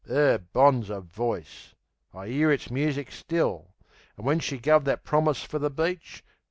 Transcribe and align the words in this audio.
'Er 0.09 0.39
bonzer 0.51 0.99
voice! 0.99 1.75
I 2.11 2.25
'ear 2.25 2.51
its 2.51 2.71
music 2.71 3.11
still, 3.11 3.75
As 4.17 4.25
when 4.25 4.39
she 4.39 4.57
guv 4.57 4.83
that 4.85 5.03
promise 5.03 5.43
fer 5.43 5.59
the 5.59 5.69
beach. 5.69 6.23